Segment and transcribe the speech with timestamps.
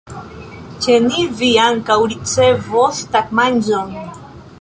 [0.85, 3.93] Ĉe ni vi ankaŭ ricevos tagmanĝon.